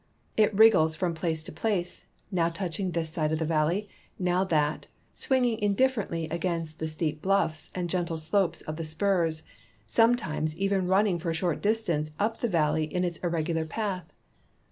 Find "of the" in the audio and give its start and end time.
3.31-3.45, 8.61-8.83